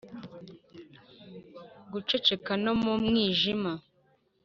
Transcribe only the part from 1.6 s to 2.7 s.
mu guceceka